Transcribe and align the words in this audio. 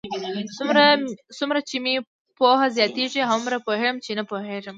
څومره 1.37 1.59
چې 1.69 1.77
مې 1.83 1.95
پوهه 2.37 2.67
زیاتېږي، 2.77 3.21
هومره 3.31 3.57
پوهېږم؛ 3.67 3.95
چې 4.05 4.11
نه 4.19 4.23
پوهېږم. 4.29 4.69